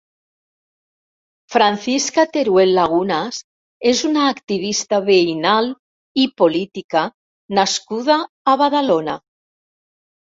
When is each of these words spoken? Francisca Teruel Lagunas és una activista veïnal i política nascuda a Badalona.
Francisca 1.55 2.23
Teruel 2.37 2.71
Lagunas 2.77 3.41
és 3.93 4.01
una 4.09 4.23
activista 4.29 5.01
veïnal 5.11 5.69
i 6.25 6.27
política 6.43 7.05
nascuda 7.61 8.17
a 8.55 8.61
Badalona. 8.65 9.19